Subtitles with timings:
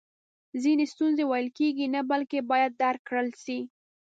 [0.61, 3.59] ځینې ستونزی ویل کیږي نه بلکې باید درک کړل سي